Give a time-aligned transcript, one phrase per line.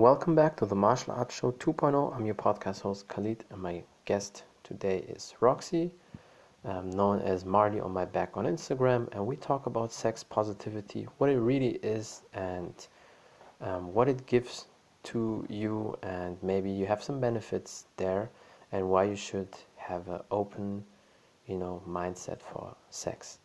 [0.00, 2.16] Welcome back to the Martial Arts Show 2.0.
[2.16, 5.90] I'm your podcast host Khalid, and my guest today is Roxie,
[6.64, 9.08] um, known as Marley on my back on Instagram.
[9.12, 12.72] And we talk about sex positivity, what it really is, and
[13.60, 14.68] um, what it gives
[15.02, 18.30] to you, and maybe you have some benefits there,
[18.72, 20.82] and why you should have an open,
[21.46, 23.38] you know, mindset for sex,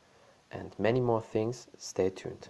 [0.51, 1.67] and many more things.
[1.77, 2.47] Stay tuned.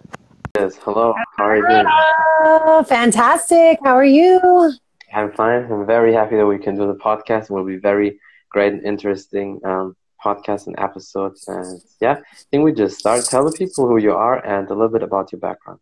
[0.58, 1.14] Yes, hello.
[1.36, 1.84] How are you doing?
[1.86, 3.78] Oh, fantastic.
[3.84, 4.72] How are you?
[5.12, 5.70] I'm fine.
[5.70, 7.44] I'm very happy that we can do the podcast.
[7.44, 11.46] It will be very great and interesting um, podcast and episodes.
[11.46, 13.26] And yeah, I think we just start.
[13.26, 15.78] Tell the people who you are and a little bit about your background.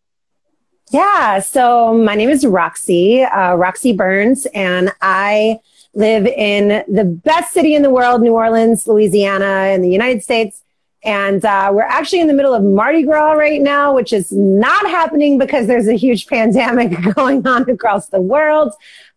[0.91, 5.59] Yeah, so my name is Roxie, uh, Roxie Burns, and I
[5.93, 10.64] live in the best city in the world, New Orleans, Louisiana, in the United States.
[11.05, 14.89] And uh, we're actually in the middle of Mardi Gras right now, which is not
[14.89, 18.73] happening because there's a huge pandemic going on across the world.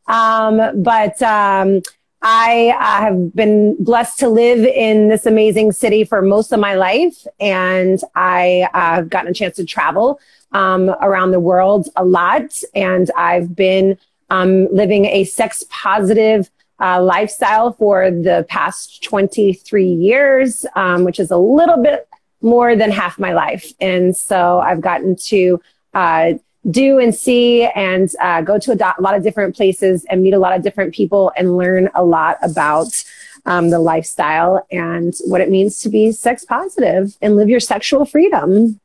[0.06, 1.83] Um, but um,
[2.22, 6.75] I uh, have been blessed to live in this amazing city for most of my
[6.75, 10.20] life, and I uh, have gotten a chance to travel
[10.52, 12.61] um, around the world a lot.
[12.75, 13.98] And I've been
[14.30, 21.30] um, living a sex positive uh, lifestyle for the past 23 years, um, which is
[21.30, 22.08] a little bit
[22.40, 23.72] more than half my life.
[23.80, 25.60] And so I've gotten to
[25.94, 26.34] uh,
[26.70, 30.22] do and see and uh, go to a, do- a, lot of different places and
[30.22, 33.04] meet a lot of different people and learn a lot about
[33.46, 38.04] um, the lifestyle and what it means to be sex positive and live your sexual
[38.04, 38.78] freedom.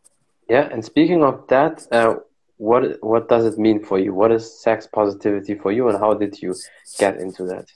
[0.50, 2.16] Yeah, and speaking of that, uh,
[2.58, 4.14] what what does it mean for you?
[4.14, 6.56] What is sex positivity for you, and how did you
[6.98, 7.68] get into that?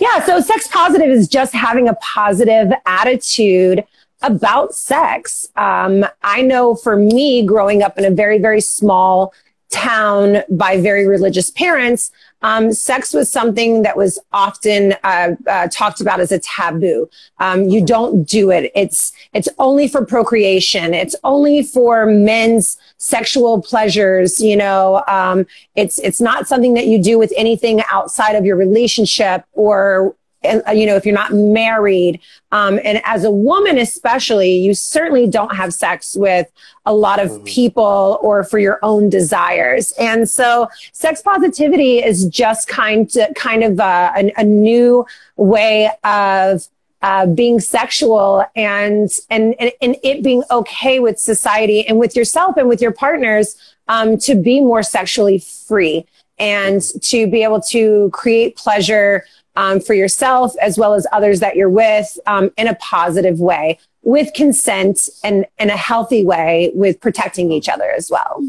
[0.00, 3.84] Yeah, so sex positive is just having a positive attitude
[4.22, 5.48] about sex.
[5.56, 9.32] Um, I know for me, growing up in a very, very small
[9.70, 12.12] town by very religious parents,
[12.42, 17.08] um, sex was something that was often uh, uh, talked about as a taboo.
[17.38, 18.70] Um, you don't do it.
[18.74, 20.94] It's it's only for procreation.
[20.94, 24.40] It's only for men's sexual pleasures.
[24.40, 28.56] You know, um, it's it's not something that you do with anything outside of your
[28.56, 30.14] relationship or
[30.44, 32.20] you know if you're not married
[32.50, 36.50] um, and as a woman especially you certainly don't have sex with
[36.86, 37.44] a lot of mm-hmm.
[37.44, 43.62] people or for your own desires and so sex positivity is just kind of kind
[43.62, 46.66] of uh, a, a new way of
[47.02, 52.56] uh, being sexual and, and and and it being okay with society and with yourself
[52.56, 53.56] and with your partners
[53.88, 56.06] um, to be more sexually free
[56.38, 59.24] and to be able to create pleasure
[59.56, 63.78] um, for yourself as well as others that you're with um, in a positive way
[64.02, 68.44] with consent and in a healthy way with protecting each other as well.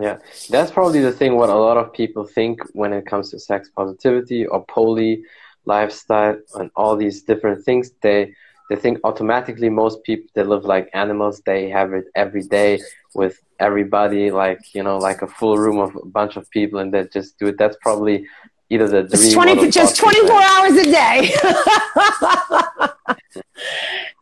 [0.00, 3.38] Yeah, that's probably the thing what a lot of people think when it comes to
[3.38, 5.22] sex positivity or poly
[5.64, 7.90] lifestyle and all these different things.
[8.02, 8.34] They
[8.68, 12.80] they think automatically most people that live like animals they have it every day
[13.14, 16.92] with everybody like you know like a full room of a bunch of people and
[16.92, 18.26] they just do it that's probably
[18.70, 21.30] either the dream 20, just 24 hours a day.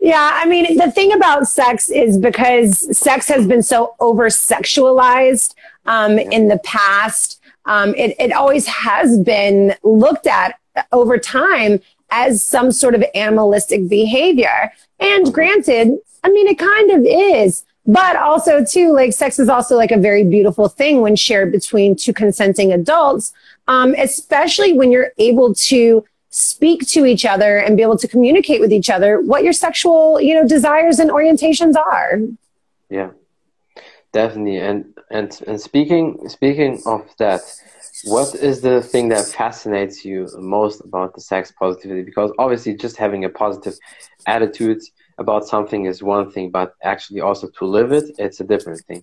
[0.06, 5.54] Yeah i mean the thing about sex is because sex has been so over sexualized
[5.86, 10.60] um, in the past um, it, it always has been looked at
[10.92, 11.80] over time
[12.10, 14.72] as some sort of animalistic behavior.
[15.00, 17.64] And granted i mean it kind of is.
[17.88, 21.96] But also too like sex is also like a very beautiful thing when shared between
[21.96, 23.32] two consenting adults
[23.68, 28.60] um, especially when you're able to speak to each other and be able to communicate
[28.60, 32.20] with each other what your sexual you know desires and orientations are.
[32.90, 33.10] Yeah
[34.16, 34.58] definitely.
[34.58, 34.78] And
[35.10, 37.40] and and speaking speaking of that
[38.04, 40.18] what is the thing that fascinates you
[40.58, 42.02] most about the sex positivity?
[42.10, 43.76] Because obviously just having a positive
[44.26, 44.82] attitude
[45.18, 49.02] about something is one thing but actually also to live it it's a different thing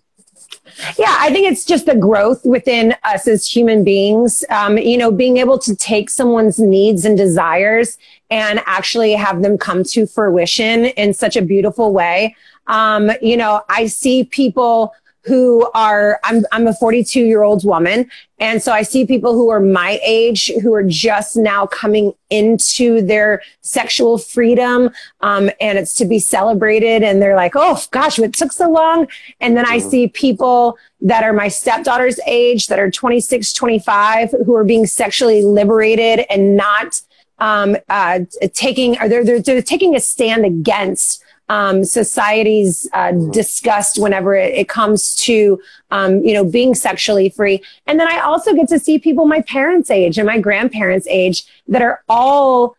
[0.97, 4.43] yeah, I think it's just the growth within us as human beings.
[4.49, 7.97] Um, you know, being able to take someone's needs and desires
[8.29, 12.35] and actually have them come to fruition in such a beautiful way.
[12.67, 14.93] Um, you know, I see people
[15.25, 18.09] who are I'm I'm a 42 year old woman.
[18.39, 23.01] And so I see people who are my age who are just now coming into
[23.01, 24.89] their sexual freedom
[25.21, 27.03] um, and it's to be celebrated.
[27.03, 29.07] And they're like oh gosh it took so long.
[29.39, 29.89] And then I mm-hmm.
[29.89, 35.41] see people that are my stepdaughter's age that are 26 25 who are being sexually
[35.41, 37.01] liberated and not
[37.39, 38.19] um, uh,
[38.53, 41.22] taking or they're, they're, they're taking a stand against
[41.53, 45.61] um, society's uh, disgust whenever it, it comes to
[45.91, 49.41] um, you know being sexually free and then i also get to see people my
[49.41, 52.75] parents age and my grandparents age that are all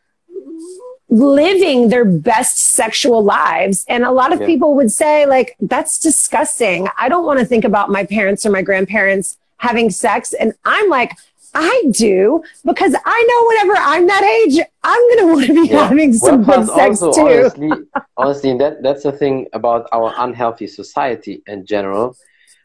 [1.14, 3.84] living their best sexual lives.
[3.88, 4.46] And a lot of yeah.
[4.46, 6.88] people would say, like, that's disgusting.
[6.98, 10.32] I don't want to think about my parents or my grandparents having sex.
[10.32, 11.12] And I'm like,
[11.54, 15.68] I do because I know whenever I'm that age, I'm going to want to be
[15.68, 15.88] yeah.
[15.88, 17.32] having some well, good sex also, too.
[17.32, 17.70] honestly,
[18.16, 22.16] honestly, that that's the thing about our unhealthy society in general.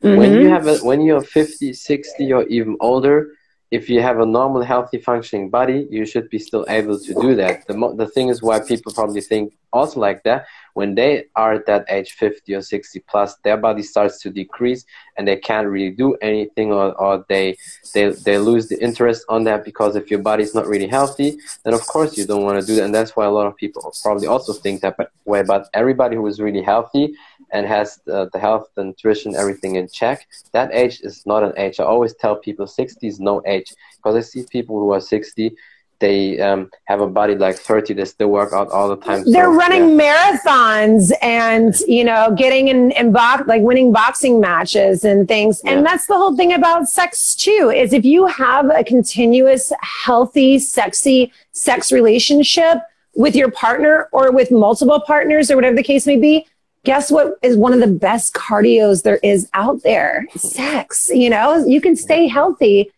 [0.03, 0.17] Mm-hmm.
[0.17, 3.33] When you have a, when you're 50, 60 or even older,
[3.69, 7.35] if you have a normal, healthy, functioning body, you should be still able to do
[7.35, 7.67] that.
[7.67, 10.45] The, mo- the thing is why people probably think also like that.
[10.73, 14.85] When they are at that age, 50 or 60 plus, their body starts to decrease
[15.17, 17.57] and they can't really do anything or, or they,
[17.93, 21.73] they, they lose the interest on that because if your body's not really healthy, then
[21.73, 22.85] of course you don't want to do that.
[22.85, 25.43] And that's why a lot of people probably also think that way.
[25.43, 27.15] But everybody who is really healthy
[27.51, 31.53] and has the, the health, the nutrition, everything in check, that age is not an
[31.57, 31.79] age.
[31.79, 35.55] I always tell people 60 is no age because I see people who are 60
[35.99, 39.45] they um, have a body like 30 they still work out all the time they're
[39.45, 40.33] so, running yeah.
[40.33, 45.85] marathons and you know getting in, in box like winning boxing matches and things and
[45.85, 51.31] that's the whole thing about sex too is if you have a continuous healthy sexy
[51.51, 52.79] sex relationship
[53.15, 56.45] with your partner or with multiple partners or whatever the case may be
[56.83, 60.25] guess what is one of the best cardios there is out there?
[60.35, 61.09] Sex.
[61.13, 62.91] You know, you can stay healthy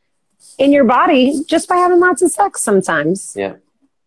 [0.62, 3.34] in your body just by having lots of sex sometimes.
[3.36, 3.56] Yeah.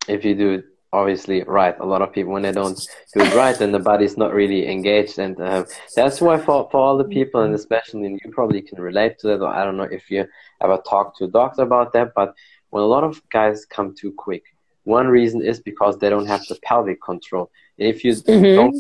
[0.07, 0.65] If you do it
[0.95, 1.77] obviously right.
[1.81, 2.79] A lot of people, when they don't
[3.15, 5.19] do it right, then the body's not really engaged.
[5.19, 5.65] And uh,
[5.97, 9.27] that's why for, for all the people, and especially and you probably can relate to
[9.29, 10.25] that, or I don't know if you
[10.63, 12.33] ever talked to a doctor about that, but
[12.71, 14.45] when a lot of guys come too quick,
[14.85, 17.51] one reason is because they don't have the pelvic control.
[17.79, 18.55] and If you mm-hmm.
[18.55, 18.77] don't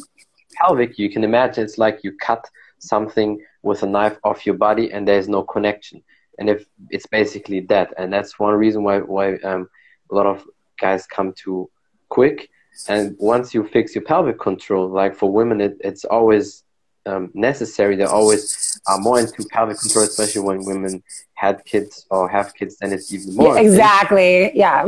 [0.54, 2.48] pelvic, you can imagine it's like you cut
[2.78, 6.02] something with a knife off your body and there's no connection.
[6.38, 9.68] And if it's basically that, and that's one reason why why um,
[10.10, 10.44] a lot of
[10.80, 11.70] guys come too
[12.08, 12.50] quick.
[12.88, 16.64] And once you fix your pelvic control, like for women, it, it's always
[17.06, 17.94] um, necessary.
[17.96, 21.02] They always are more into pelvic control, especially when women
[21.34, 22.76] had kids or have kids.
[22.80, 23.54] Then it's even more.
[23.54, 24.56] Yeah, exactly.
[24.56, 24.84] Yeah.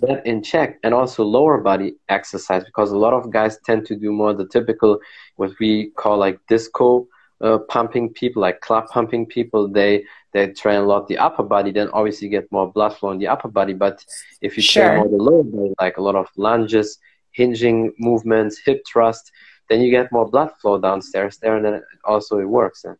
[0.00, 3.96] That in check, and also lower body exercise because a lot of guys tend to
[3.96, 5.00] do more the typical,
[5.36, 7.08] what we call like disco
[7.40, 9.68] uh, pumping people, like club pumping people.
[9.68, 13.18] They they train a lot the upper body, then obviously get more blood flow in
[13.18, 13.72] the upper body.
[13.72, 14.04] But
[14.40, 14.84] if you sure.
[14.84, 16.98] train more the lower body, like a lot of lunges,
[17.32, 19.32] hinging movements, hip thrust
[19.68, 22.82] then you get more blood flow downstairs there, and then also it works.
[22.82, 22.96] Then.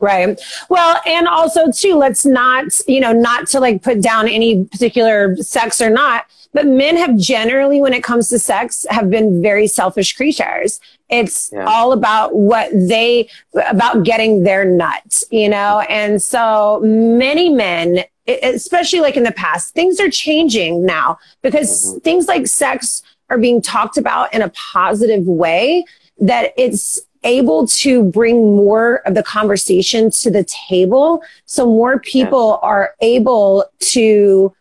[0.00, 0.40] Right.
[0.68, 5.34] Well, and also too, let's not, you know, not to like put down any particular
[5.36, 9.66] sex or not, but men have generally, when it comes to sex, have been very
[9.66, 10.80] selfish creatures.
[11.08, 11.64] It's yeah.
[11.64, 13.28] all about what they,
[13.66, 15.80] about getting their nut, you know?
[15.88, 21.98] And so many men, especially like in the past, things are changing now because mm-hmm.
[22.00, 25.84] things like sex are being talked about in a positive way,
[26.20, 31.22] that it's able to bring more of the conversation to the table.
[31.46, 32.68] So more people yeah.
[32.68, 34.54] are able to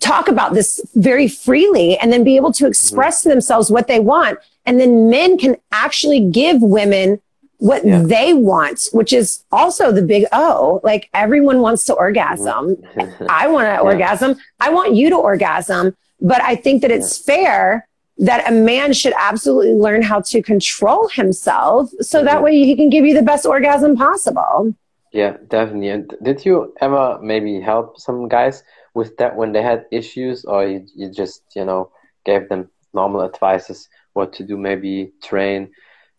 [0.00, 3.28] talk about this very freely and then be able to express mm-hmm.
[3.28, 4.38] to themselves what they want.
[4.66, 7.20] And then men can actually give women
[7.58, 8.02] what yeah.
[8.02, 10.80] they want, which is also the big O.
[10.82, 12.82] Like everyone wants to orgasm.
[13.28, 13.80] I want to yeah.
[13.80, 14.36] orgasm.
[14.58, 15.96] I want you to orgasm.
[16.22, 17.86] But I think that it's fair
[18.20, 22.26] that a man should absolutely learn how to control himself so mm-hmm.
[22.26, 24.74] that way he can give you the best orgasm possible.
[25.12, 25.88] Yeah, definitely.
[25.88, 28.62] And did you ever maybe help some guys
[28.94, 31.90] with that when they had issues, or you, you just, you know,
[32.24, 35.70] gave them normal advices what to do, maybe train,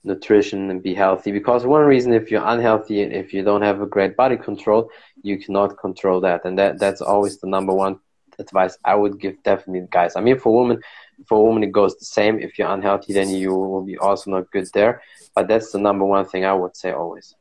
[0.03, 1.31] nutrition, and be healthy?
[1.31, 4.89] Because one reason, if you're unhealthy and if you don't have a great body control,
[5.21, 6.43] you cannot control that.
[6.45, 7.99] And that that's always the number one
[8.39, 10.15] advice I would give definitely guys.
[10.15, 10.81] I mean, for women,
[11.27, 14.31] for a woman it goes the same if you're unhealthy then you will be also
[14.31, 15.01] not good there
[15.35, 17.35] but that's the number one thing i would say always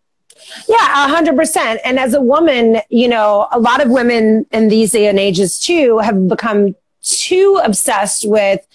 [0.69, 1.81] yeah, a hundred percent.
[1.85, 5.59] And as a woman, you know, a lot of women in these day and ages
[5.59, 8.67] too have become too obsessed with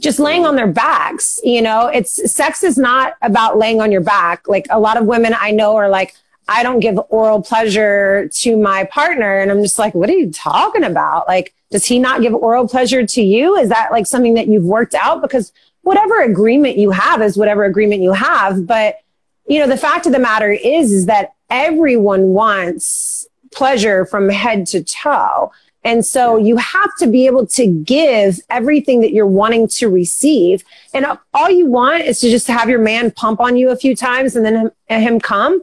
[0.00, 1.38] just laying on their backs.
[1.44, 4.48] You know, it's sex is not about laying on your back.
[4.48, 6.14] Like a lot of women I know are like,
[6.48, 9.38] I don't give oral pleasure to my partner.
[9.40, 11.26] And I'm just like, what are you talking about?
[11.26, 13.56] Like, does he not give oral pleasure to you?
[13.56, 15.22] Is that like something that you've worked out?
[15.22, 18.66] Because whatever agreement you have is whatever agreement you have.
[18.66, 19.00] But,
[19.46, 24.66] you know, the fact of the matter is, is that everyone wants pleasure from head
[24.66, 25.52] to toe.
[25.84, 30.64] And so you have to be able to give everything that you're wanting to receive.
[30.94, 33.94] And all you want is to just have your man pump on you a few
[33.94, 35.62] times and then him, him come.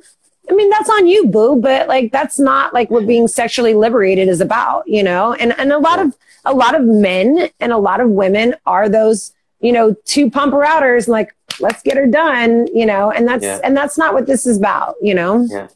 [0.50, 4.28] I mean, that's on you, boo, but like, that's not like what being sexually liberated
[4.28, 5.34] is about, you know?
[5.34, 8.90] And, and a lot of, a lot of men and a lot of women are
[8.90, 13.44] those, you know, two pumper outers, like, let's get her done, you know, and that's,
[13.44, 13.60] yeah.
[13.64, 15.46] and that's not what this is about, you know?
[15.50, 15.68] Yeah.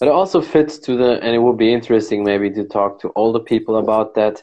[0.00, 3.08] But it also fits to the, and it would be interesting maybe to talk to
[3.10, 4.42] all the people about that,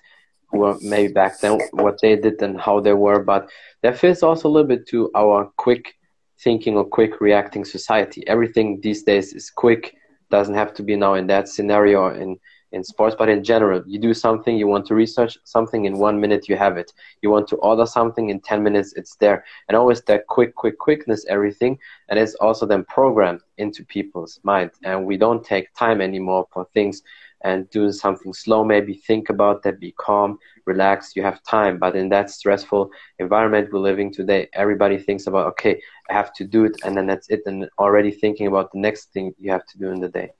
[0.49, 3.23] who were maybe back then, what they did and how they were.
[3.23, 3.49] But
[3.81, 5.95] that fits also a little bit to our quick
[6.43, 8.27] thinking or quick reacting society.
[8.27, 9.95] Everything these days is quick,
[10.29, 12.37] doesn't have to be now in that scenario in
[12.71, 16.19] in sports, but in general, you do something, you want to research something, in one
[16.19, 16.91] minute you have it.
[17.21, 19.43] You want to order something, in 10 minutes it's there.
[19.67, 21.77] And always that quick, quick, quickness, everything.
[22.09, 24.71] And it's also then programmed into people's mind.
[24.83, 27.01] And we don't take time anymore for things
[27.43, 31.77] and doing something slow, maybe think about that, be calm, relax, you have time.
[31.79, 36.45] But in that stressful environment we're living today, everybody thinks about, okay, I have to
[36.45, 39.65] do it, and then that's it, and already thinking about the next thing you have
[39.67, 40.31] to do in the day.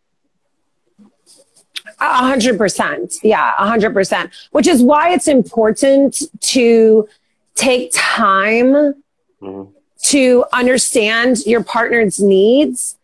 [1.99, 3.15] A hundred percent.
[3.23, 4.31] Yeah, a hundred percent.
[4.51, 7.07] Which is why it's important to
[7.55, 8.93] take time
[9.41, 9.71] mm-hmm.
[10.03, 12.97] to understand your partner's needs,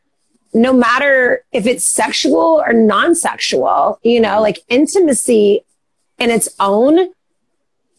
[0.58, 5.64] no matter if it's sexual or non-sexual, you know, like intimacy
[6.18, 7.14] in its own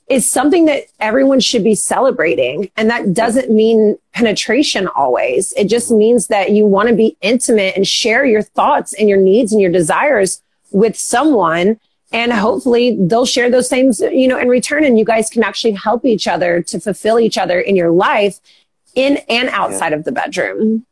[0.09, 2.71] is something that everyone should be celebrating.
[2.77, 5.53] And that doesn't mean penetration always.
[5.53, 9.19] It just means that you want to be intimate and share your thoughts and your
[9.19, 11.79] needs and your desires with someone
[12.13, 15.73] and hopefully they'll share those things, you know, in return and you guys can actually
[15.73, 18.41] help each other to fulfill each other in your life
[18.95, 19.99] in and outside yeah.
[19.99, 20.87] of the bedroom.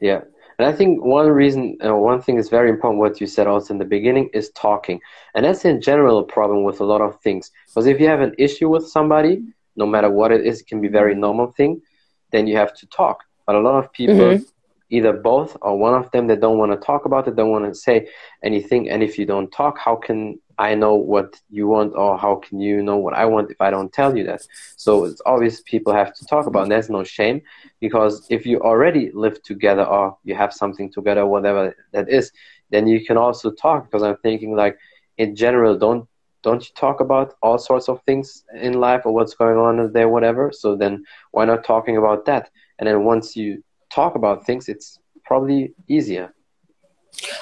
[0.00, 0.22] Yeah.
[0.58, 3.74] And I think one reason, uh, one thing is very important, what you said also
[3.74, 5.00] in the beginning, is talking.
[5.34, 7.50] And that's in general a problem with a lot of things.
[7.66, 9.42] Because if you have an issue with somebody,
[9.76, 11.82] no matter what it is, it can be a very normal thing,
[12.30, 13.24] then you have to talk.
[13.46, 14.44] But a lot of people mm-hmm
[14.90, 17.64] either both or one of them they don't want to talk about it, don't want
[17.64, 18.08] to say
[18.42, 18.90] anything.
[18.90, 22.60] And if you don't talk, how can I know what you want or how can
[22.60, 24.42] you know what I want if I don't tell you that?
[24.76, 26.64] So it's obvious people have to talk about.
[26.64, 27.42] And there's no shame
[27.80, 32.32] because if you already live together or you have something together, whatever that is,
[32.70, 34.78] then you can also talk because I'm thinking like
[35.18, 36.08] in general, don't
[36.42, 40.10] don't you talk about all sorts of things in life or what's going on there,
[40.10, 40.52] whatever?
[40.52, 42.50] So then why not talking about that?
[42.78, 46.34] And then once you talk about things, it's probably easier.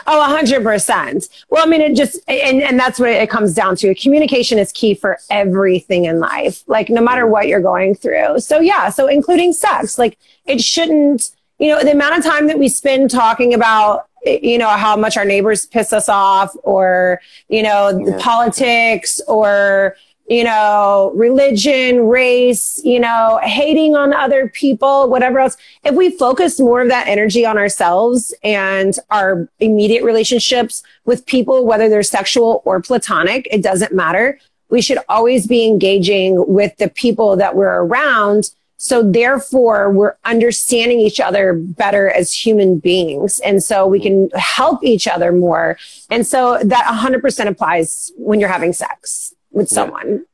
[0.07, 1.29] Oh, a hundred percent.
[1.50, 3.95] Well, I mean, it just, and, and that's what it comes down to.
[3.95, 8.41] Communication is key for everything in life, like no matter what you're going through.
[8.41, 12.59] So yeah, so including sex, like it shouldn't, you know, the amount of time that
[12.59, 17.62] we spend talking about, you know, how much our neighbors piss us off or, you
[17.62, 18.17] know, yeah.
[18.21, 19.97] politics or,
[20.33, 25.59] you know, religion, race, you know, hating on other people, whatever else.
[25.85, 31.67] If we focus more of that energy on ourselves and our immediate relationships with people,
[31.67, 34.39] whether they're sexual or platonic, it doesn't matter.
[34.71, 38.53] We should always be engaging with the people that we're around.
[38.79, 43.39] So therefore we're understanding each other better as human beings.
[43.41, 45.77] And so we can help each other more.
[46.09, 50.25] And so that 100% applies when you're having sex with someone.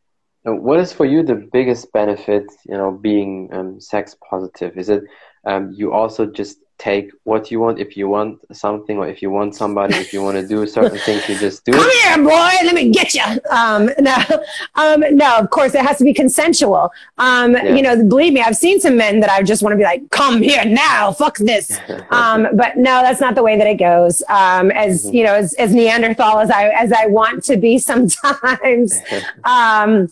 [0.44, 0.52] Yeah.
[0.52, 4.78] What is for you the biggest benefit, you know, being um, sex positive?
[4.78, 5.02] Is it
[5.44, 9.30] um, you also just take what you want if you want something or if you
[9.30, 11.74] want somebody if you want to do certain things you just do it.
[11.74, 12.02] come it.
[12.04, 14.16] here boy let me get you um, no
[14.76, 17.74] um, no of course it has to be consensual um, yeah.
[17.74, 20.08] you know believe me i've seen some men that i just want to be like
[20.10, 21.78] come here now fuck this
[22.10, 25.16] um, but no that's not the way that it goes um, as mm-hmm.
[25.16, 29.00] you know as, as neanderthal as i as i want to be sometimes
[29.44, 30.08] um,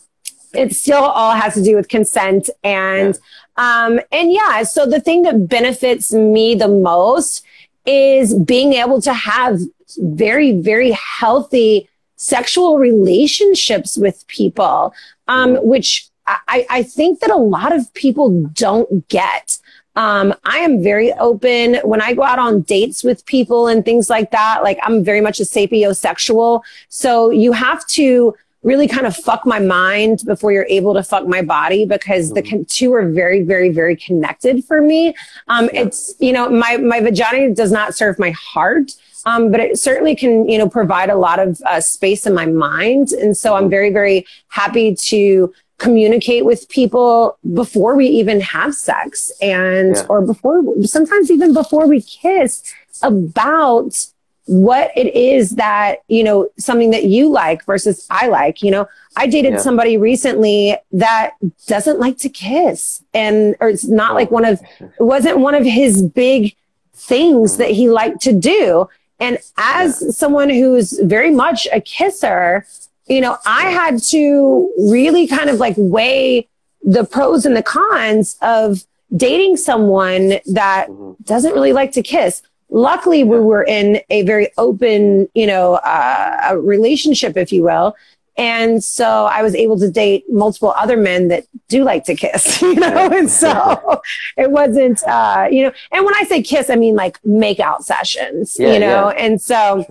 [0.52, 3.20] it still all has to do with consent and yeah
[3.56, 7.44] um, and yeah, so the thing that benefits me the most
[7.86, 9.60] is being able to have
[9.98, 14.92] very, very healthy sexual relationships with people,
[15.28, 19.58] um, which I, I think that a lot of people don't get.
[19.94, 24.10] Um, I am very open when I go out on dates with people and things
[24.10, 24.62] like that.
[24.62, 26.62] Like I'm very much a sapiosexual.
[26.88, 28.34] So you have to
[28.66, 32.42] really kind of fuck my mind before you're able to fuck my body because the
[32.42, 32.64] mm-hmm.
[32.64, 35.14] two are very, very, very connected for me.
[35.46, 38.92] Um, it's, you know, my, my vagina does not serve my heart.
[39.25, 42.46] Um, but it certainly can, you know, provide a lot of uh, space in my
[42.46, 43.11] mind.
[43.11, 43.70] And so I'm mm-hmm.
[43.70, 50.06] very, very happy to communicate with people before we even have sex and, yeah.
[50.08, 52.62] or before, sometimes even before we kiss
[53.02, 54.06] about
[54.47, 58.62] what it is that, you know, something that you like versus I like.
[58.62, 59.59] You know, I dated yeah.
[59.59, 61.33] somebody recently that
[61.67, 65.65] doesn't like to kiss and, or it's not like one of, it wasn't one of
[65.65, 66.55] his big
[66.95, 68.88] things that he liked to do.
[69.19, 70.11] And as yeah.
[70.11, 72.67] someone who's very much a kisser,
[73.07, 76.49] you know, I had to really kind of like weigh
[76.83, 78.85] the pros and the cons of
[79.15, 81.12] dating someone that mm-hmm.
[81.25, 82.43] doesn't really like to kiss.
[82.70, 87.96] Luckily, we were in a very open, you know, uh, relationship, if you will.
[88.38, 92.61] And so I was able to date multiple other men that do like to kiss,
[92.62, 94.02] you know, and so
[94.37, 97.85] it wasn't, uh, you know, and when I say kiss, I mean like make out
[97.85, 99.25] sessions, yeah, you know, yeah.
[99.25, 99.87] and so,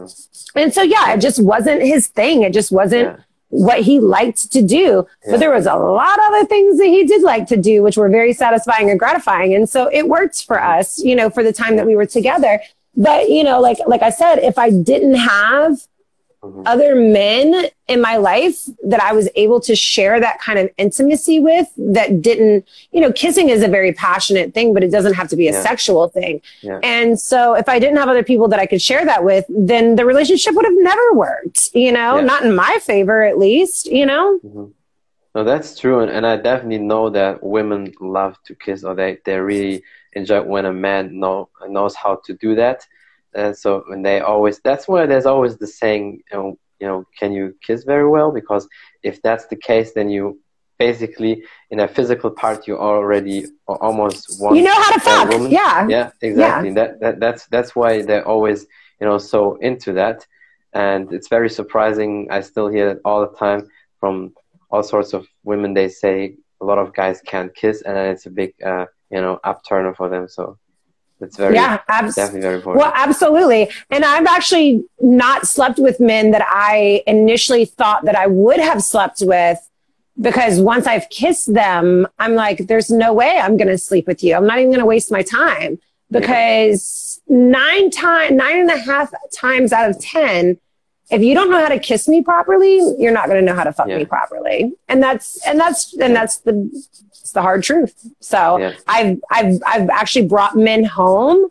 [0.56, 2.44] and so, yeah, it just wasn't his thing.
[2.44, 3.24] It just wasn't yeah.
[3.50, 5.08] What he liked to do.
[5.30, 7.98] But there was a lot of other things that he did like to do, which
[7.98, 9.54] were very satisfying and gratifying.
[9.56, 12.60] And so it worked for us, you know, for the time that we were together.
[12.96, 15.80] But, you know, like, like I said, if I didn't have
[16.46, 16.62] mm-hmm.
[16.66, 21.40] other men in my life that I was able to share that kind of intimacy
[21.40, 25.28] with that didn't, you know, kissing is a very passionate thing, but it doesn't have
[25.30, 25.62] to be a yeah.
[25.62, 26.42] sexual thing.
[26.62, 26.80] Yeah.
[26.84, 29.96] And so if I didn't have other people that I could share that with, then
[29.96, 32.22] the relationship would have never worked, you know, yeah.
[32.22, 34.40] not in my favor, at least, you know?
[34.44, 34.66] Mm-hmm.
[35.36, 36.00] No, that's true.
[36.00, 39.84] And, and I definitely know that women love to kiss or they, they really
[40.14, 42.88] enjoy when a man know, knows how to do that
[43.36, 47.06] and so and they always that's why there's always the saying you know, you know
[47.20, 48.32] can you kiss very well?
[48.32, 48.68] Because
[49.04, 50.40] if that's the case then you
[50.78, 55.52] basically in a physical part you already almost want you know how to fuck woman.
[55.52, 55.88] yeah.
[55.88, 56.70] Yeah exactly.
[56.70, 56.76] Yeah.
[56.76, 58.66] That, that that's that's why they're always
[59.00, 60.26] you know so into that.
[60.74, 62.28] And it's very surprising.
[62.30, 63.70] I still hear it all the time
[64.02, 64.34] from
[64.70, 65.74] all sorts of women.
[65.74, 69.22] They say a lot of guys can't kiss and then it's a big uh, you
[69.22, 70.28] know upturner for them.
[70.28, 70.58] So
[71.26, 72.84] it's very yeah, abs- definitely very important.
[72.84, 73.70] Well, absolutely.
[73.90, 78.84] And I've actually not slept with men that I initially thought that I would have
[78.84, 79.60] slept with
[80.20, 84.24] because once I've kissed them, I'm like, there's no way I'm going to sleep with
[84.24, 84.36] you.
[84.36, 85.80] I'm not even going to waste my time
[86.10, 87.38] because yeah.
[87.38, 90.58] nine times, nine and a half times out of 10,
[91.12, 93.64] if you don't know how to kiss me properly, you're not going to know how
[93.64, 93.98] to fuck yeah.
[93.98, 94.74] me properly.
[94.88, 96.70] And that's, and that's, and that's the,
[97.26, 98.08] it's the hard truth.
[98.20, 98.74] So yeah.
[98.86, 101.50] I've, I've, I've actually brought men home,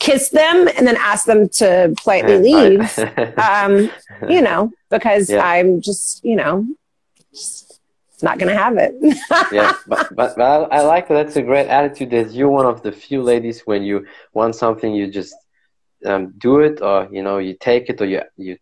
[0.00, 2.98] kissed them and then asked them to politely leave.
[3.38, 3.88] um,
[4.28, 5.46] you know, because yeah.
[5.46, 6.66] I'm just, you know,
[7.32, 7.78] just
[8.20, 8.94] not going to have it.
[9.52, 9.74] yeah.
[9.86, 11.14] But, but, but I, I like that.
[11.14, 14.92] That's a great attitude that you're one of the few ladies when you want something,
[14.92, 15.36] you just
[16.04, 18.58] um, do it or you know you take it or you you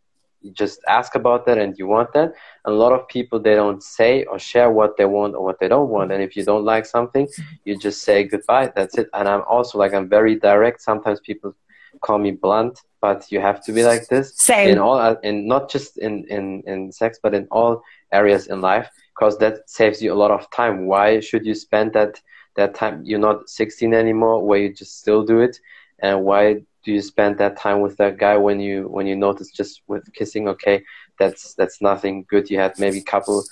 [0.52, 2.32] just ask about that and you want that.
[2.64, 5.60] And a lot of people they don't say or share what they want or what
[5.60, 6.12] they don't want.
[6.12, 7.28] And if you don't like something
[7.64, 8.72] you just say goodbye.
[8.74, 9.08] That's it.
[9.12, 10.82] And i'm also like i'm very direct.
[10.82, 11.54] Sometimes people
[12.00, 14.36] call me blunt but you have to be like this.
[14.36, 14.70] Same.
[14.70, 18.60] in all uh, and not just in in in sex but in all areas in
[18.60, 20.86] life because that saves you a lot of time.
[20.86, 22.20] Why should you spend that
[22.56, 23.02] that time?
[23.04, 25.58] You're not 16 anymore where you just still do it.
[26.02, 29.50] And why do you spend that time with that guy when you when you notice
[29.50, 30.82] just with kissing okay
[31.18, 33.42] that's that's nothing good you had maybe a couple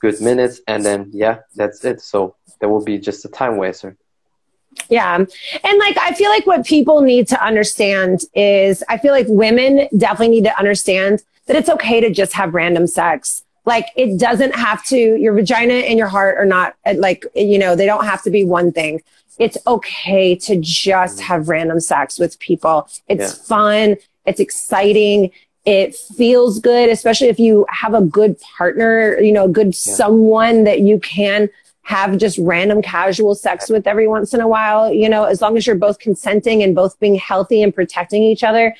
[0.00, 3.96] good minutes and then yeah that's it so that will be just a time waster
[4.88, 5.16] yeah.
[5.16, 9.88] And like, I feel like what people need to understand is I feel like women
[9.96, 13.42] definitely need to understand that it's okay to just have random sex.
[13.66, 17.58] Like, it doesn't have to, your vagina and your heart are not uh, like, you
[17.58, 19.02] know, they don't have to be one thing
[19.38, 22.88] it's okay to just have random sex with people.
[23.08, 23.44] It's yeah.
[23.44, 23.96] fun.
[24.24, 25.30] It's exciting.
[25.64, 29.94] It feels good, especially if you have a good partner, you know, a good yeah.
[29.94, 31.48] someone that you can
[31.82, 35.56] have just random casual sex with every once in a while, you know, as long
[35.56, 38.74] as you're both consenting and both being healthy and protecting each other.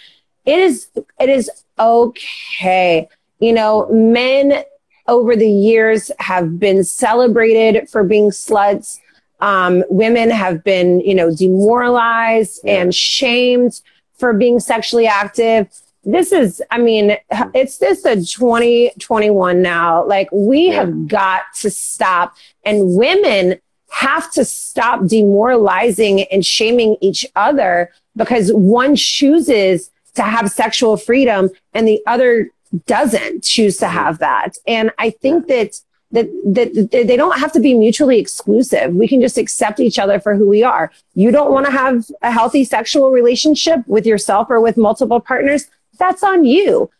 [0.45, 0.89] It is,
[1.21, 3.09] it is okay.
[3.39, 4.65] You know, men
[5.09, 8.99] over the years have been celebrated for being sluts
[9.41, 12.81] um, women have been, you know, demoralized yeah.
[12.81, 13.81] and shamed
[14.15, 15.69] for being sexually active.
[16.05, 17.17] This is, I mean,
[17.55, 20.05] it's this a 2021 now.
[20.07, 20.75] Like we yeah.
[20.75, 28.53] have got to stop and women have to stop demoralizing and shaming each other because
[28.53, 32.51] one chooses to have sexual freedom and the other
[32.87, 33.97] doesn't choose to mm-hmm.
[33.97, 34.59] have that.
[34.67, 35.81] And I think that,
[36.13, 38.95] that, that they don't have to be mutually exclusive.
[38.95, 40.93] We can just accept each other for who we are.
[41.15, 45.69] You don't want to have a healthy sexual relationship with yourself or with multiple partners.
[45.99, 46.91] That's on you.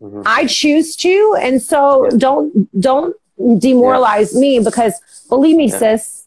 [0.00, 0.22] Mm-hmm.
[0.26, 1.36] I choose to.
[1.40, 2.16] And so yeah.
[2.18, 3.16] don't, don't
[3.58, 4.40] demoralize yeah.
[4.40, 5.78] me because believe me, yeah.
[5.78, 6.26] sis,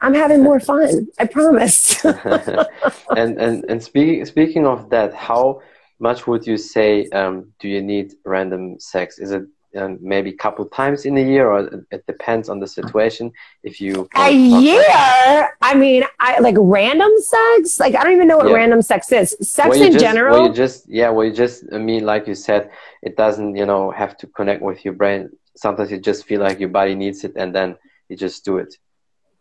[0.00, 1.08] I'm having more fun.
[1.18, 2.04] I promise.
[2.04, 5.62] and, and, and speaking, speaking of that, how
[6.08, 6.88] much would you say
[7.20, 9.18] um, do you need random sex?
[9.24, 9.44] Is it
[9.80, 11.58] um, maybe a couple times in a year, or
[11.90, 13.32] it depends on the situation.
[13.62, 17.80] If you a year, I mean, I like random sex.
[17.80, 18.60] Like I don't even know what yeah.
[18.62, 19.36] random sex is.
[19.40, 20.32] Sex in just, general.
[20.34, 22.70] Well, you just yeah, well, you just I mean, like you said,
[23.02, 25.30] it doesn't you know have to connect with your brain.
[25.56, 27.76] Sometimes you just feel like your body needs it, and then
[28.08, 28.72] you just do it.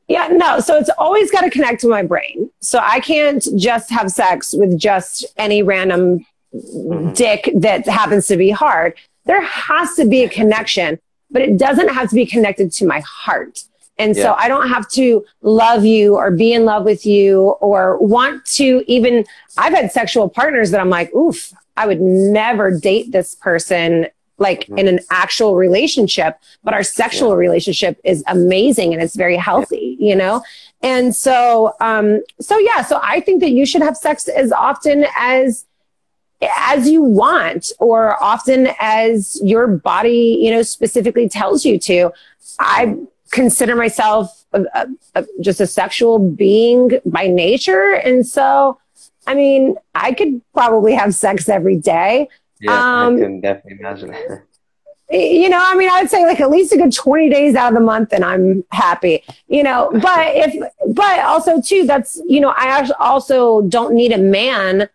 [0.07, 0.59] Yeah, no.
[0.59, 2.49] So it's always got to connect to my brain.
[2.59, 7.13] So I can't just have sex with just any random mm-hmm.
[7.13, 8.95] dick that happens to be hard.
[9.25, 10.99] There has to be a connection,
[11.31, 13.63] but it doesn't have to be connected to my heart.
[13.97, 14.23] And yeah.
[14.23, 18.43] so I don't have to love you or be in love with you or want
[18.45, 19.25] to even,
[19.57, 24.07] I've had sexual partners that I'm like, oof, I would never date this person
[24.39, 24.79] like mm-hmm.
[24.79, 27.35] in an actual relationship, but our sexual yeah.
[27.35, 30.09] relationship is amazing and it's very healthy, yeah.
[30.09, 30.43] you know?
[30.81, 35.05] And so, um, so yeah, so I think that you should have sex as often
[35.15, 35.65] as
[36.57, 42.11] as you want or often as your body, you know, specifically tells you to.
[42.59, 42.97] I
[43.31, 47.93] consider myself a, a, a, just a sexual being by nature.
[47.93, 48.79] And so,
[49.25, 52.29] I mean, I could probably have sex every day.
[52.59, 54.13] Yeah, um, I can definitely imagine.
[55.09, 57.73] you know, I mean, I'd say like at least a good 20 days out of
[57.73, 62.53] the month and I'm happy, you know, but if, but also too, that's, you know,
[62.55, 64.89] I also don't need a man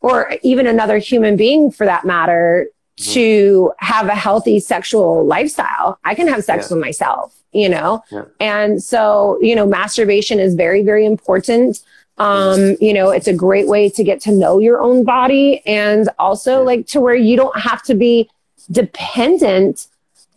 [0.00, 3.12] or even another human being for that matter mm-hmm.
[3.12, 5.98] to have a healthy sexual lifestyle.
[6.04, 6.76] I can have sex yeah.
[6.76, 8.02] with myself, you know?
[8.10, 8.24] Yeah.
[8.40, 11.82] And so, you know, masturbation is very, very important.
[12.18, 16.08] Um, you know, it's a great way to get to know your own body and
[16.18, 16.58] also yeah.
[16.58, 18.28] like to where you don't have to be
[18.70, 19.86] dependent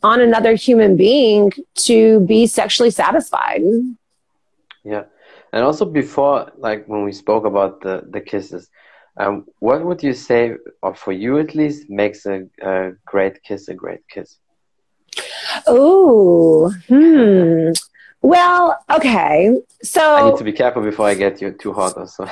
[0.03, 3.61] on another human being to be sexually satisfied.
[4.83, 5.03] Yeah.
[5.53, 8.69] And also before, like when we spoke about the, the kisses,
[9.17, 13.67] um, what would you say, or for you at least, makes a, a great kiss
[13.67, 14.37] a great kiss?
[15.67, 17.71] Oh, hmm.
[18.21, 19.55] Well, okay.
[19.81, 22.25] So I need to be careful before I get you too hot, also.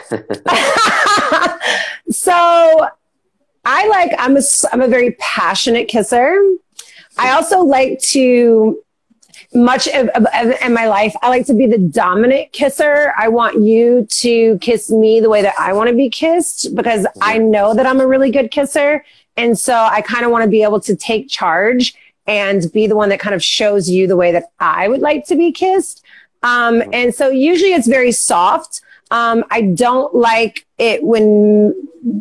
[2.11, 2.87] so
[3.65, 6.39] I like I'm a I'm a very passionate kisser.
[7.17, 8.81] I also like to
[9.53, 13.13] much of, of, of, in my life, I like to be the dominant kisser.
[13.17, 17.05] I want you to kiss me the way that I want to be kissed because
[17.21, 19.03] I know that I'm a really good kisser.
[19.37, 21.95] And so I kind of want to be able to take charge
[22.27, 25.25] and be the one that kind of shows you the way that I would like
[25.27, 26.03] to be kissed.
[26.43, 28.81] Um, and so usually it's very soft.
[29.11, 31.73] Um, I don't like it when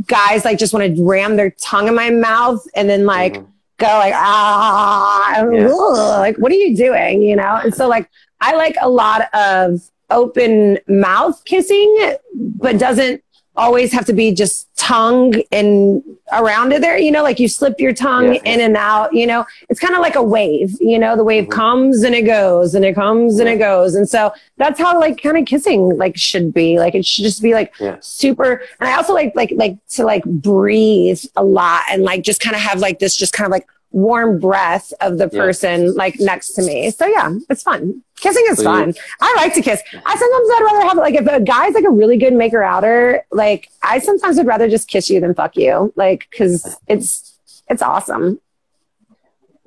[0.07, 3.51] guys like just want to ram their tongue in my mouth and then like, mm-hmm
[3.79, 5.69] go like ah yeah.
[5.69, 8.11] like what are you doing you know and so like
[8.41, 13.23] i like a lot of open mouth kissing but doesn't
[13.59, 17.81] always have to be just tongue and around it there you know like you slip
[17.81, 20.99] your tongue yeah, in and out you know it's kind of like a wave you
[20.99, 21.53] know the wave mm-hmm.
[21.53, 23.41] comes and it goes and it comes yeah.
[23.41, 26.95] and it goes and so that's how like kind of kissing like should be like
[26.95, 27.97] it should just be like yeah.
[28.01, 32.41] super and i also like like like to like breathe a lot and like just
[32.41, 35.93] kind of have like this just kind of like warm breath of the person yeah.
[35.95, 36.91] like next to me.
[36.91, 38.03] So yeah, it's fun.
[38.17, 38.89] Kissing is so fun.
[38.89, 39.83] You, I like to kiss.
[39.93, 43.25] I sometimes I'd rather have like if a guy's like a really good maker outer,
[43.31, 45.93] like I sometimes would rather just kiss you than fuck you.
[45.97, 48.41] Like cause it's it's awesome.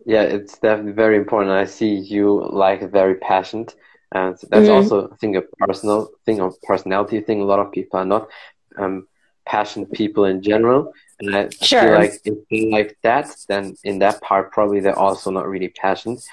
[0.05, 1.51] Yeah, it's definitely very important.
[1.51, 3.75] I see you like very passionate.
[4.13, 4.71] And that's mm-hmm.
[4.71, 7.41] also I think a personal thing or personality thing.
[7.41, 8.27] A lot of people are not
[8.77, 9.07] um
[9.45, 10.93] passionate people in general.
[11.21, 11.81] And I, sure.
[11.81, 16.23] feel like like that, then in that part, probably they're also not really passionate.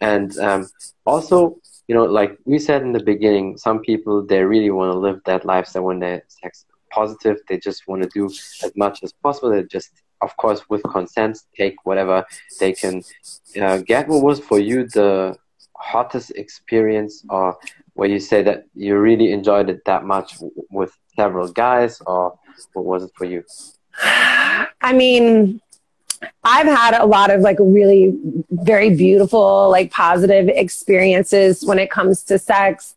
[0.00, 0.68] And um,
[1.04, 4.98] also, you know, like we said in the beginning, some people, they really want to
[4.98, 7.38] live that lifestyle when they're sex positive.
[7.48, 9.50] They just want to do as much as possible.
[9.50, 9.90] They just,
[10.22, 12.24] of course, with consent, take whatever
[12.60, 13.02] they can
[13.60, 14.08] uh, get.
[14.08, 15.36] What was for you the
[15.78, 17.56] hottest experience or
[17.94, 20.36] where you say that you really enjoyed it that much
[20.70, 22.38] with several guys or
[22.74, 23.42] what was it for you?
[24.02, 25.60] I mean,
[26.44, 28.16] I've had a lot of like really
[28.50, 32.94] very beautiful, like positive experiences when it comes to sex.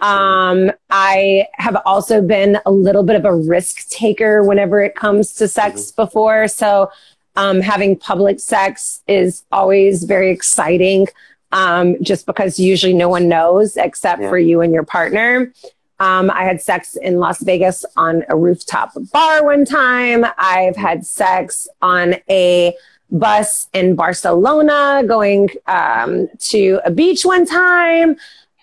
[0.00, 5.34] Um, I have also been a little bit of a risk taker whenever it comes
[5.34, 6.02] to sex mm-hmm.
[6.02, 6.48] before.
[6.48, 6.90] So,
[7.36, 11.06] um, having public sex is always very exciting.
[11.52, 14.28] Um, just because usually no one knows except yeah.
[14.28, 15.52] for you and your partner.
[16.00, 20.24] Um, I had sex in Las Vegas on a rooftop bar one time.
[20.38, 22.74] I've had sex on a
[23.10, 28.16] bus in Barcelona going um, to a beach one time.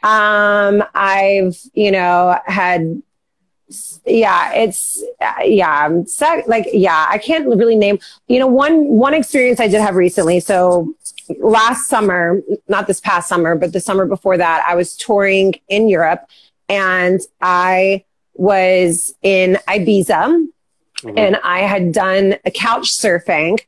[0.04, 3.02] Um, I've, you know, had
[4.06, 5.04] yeah, it's
[5.43, 8.00] yeah, sec, like yeah, I can't really name.
[8.28, 10.39] You know, one one experience I did have recently.
[10.39, 10.93] So
[11.39, 15.89] last summer, not this past summer, but the summer before that, I was touring in
[15.89, 16.26] Europe,
[16.69, 18.03] and I
[18.34, 20.47] was in Ibiza,
[21.01, 21.17] mm-hmm.
[21.17, 23.60] and I had done a couch surfing,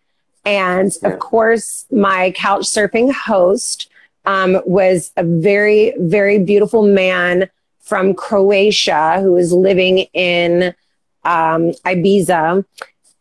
[0.46, 1.10] and yeah.
[1.10, 3.90] of course, my couch surfing host
[4.26, 10.76] um, was a very very beautiful man from Croatia who was living in
[11.24, 12.64] um, Ibiza.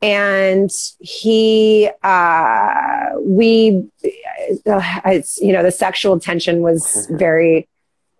[0.00, 3.88] And he, uh, we,
[4.66, 7.66] uh, it's, you know, the sexual tension was very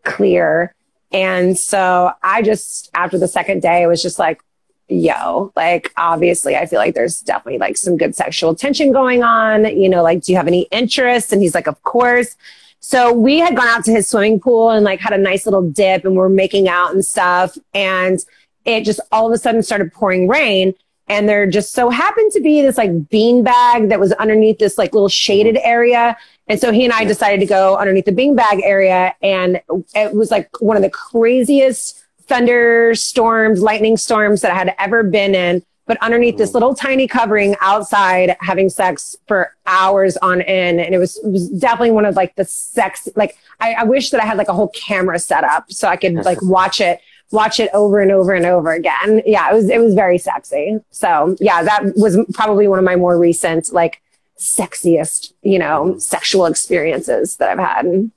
[0.05, 0.75] clear.
[1.13, 4.41] And so I just, after the second day, I was just like,
[4.89, 9.65] yo, like, obviously, I feel like there's definitely like some good sexual tension going on.
[9.65, 11.33] You know, like, do you have any interest?
[11.33, 12.37] And he's like, of course.
[12.81, 15.69] So we had gone out to his swimming pool and like had a nice little
[15.69, 17.57] dip and we're making out and stuff.
[17.75, 18.19] And
[18.65, 20.75] it just all of a sudden started pouring rain.
[21.09, 24.79] And there just so happened to be this like bean bag that was underneath this
[24.79, 25.69] like little shaded mm-hmm.
[25.69, 26.17] area.
[26.49, 29.15] And so he and I decided to go underneath the bean bag area.
[29.23, 29.61] And
[29.95, 35.35] it was like one of the craziest thunderstorms, lightning storms that I had ever been
[35.35, 36.55] in but underneath this mm.
[36.55, 40.81] little tiny covering outside having sex for hours on end.
[40.81, 44.11] And it was, it was definitely one of like the sex, like I, I wish
[44.11, 47.01] that I had like a whole camera set up so I could like watch it
[47.31, 49.23] watch it over and over and over again.
[49.27, 50.79] Yeah, it was it was very sexy.
[50.91, 54.01] So yeah, that was probably one of my more recent like
[54.39, 57.85] sexiest, you know, sexual experiences that I've had.
[57.85, 58.13] And,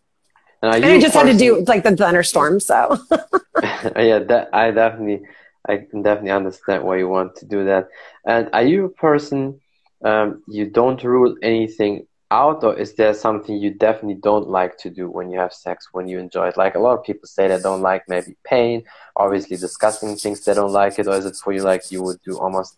[0.62, 2.60] and I just had to do like the thunderstorm.
[2.60, 2.98] So
[3.96, 5.28] yeah, that I definitely
[5.68, 7.90] I can definitely understand why you want to do that.
[8.26, 9.60] And are you a person
[10.04, 14.90] um, you don't rule anything out, or is there something you definitely don't like to
[14.90, 16.58] do when you have sex, when you enjoy it?
[16.58, 18.84] Like a lot of people say they don't like maybe pain,
[19.16, 22.22] obviously discussing things they don't like it, or is it for you like you would
[22.24, 22.78] do almost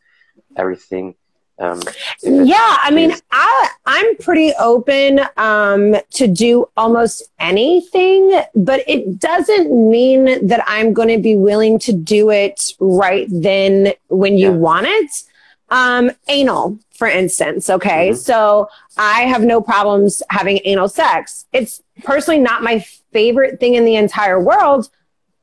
[0.57, 1.15] everything
[1.59, 1.79] um,
[2.23, 9.71] yeah, I mean, I, I'm pretty open um, to do almost anything, but it doesn't
[9.89, 14.57] mean that I'm going to be willing to do it right then when you yeah.
[14.57, 15.11] want it.
[15.73, 17.67] Um, anal, for instance.
[17.67, 18.09] Okay.
[18.09, 18.17] Mm-hmm.
[18.17, 21.45] So I have no problems having anal sex.
[21.51, 24.89] It's personally not my favorite thing in the entire world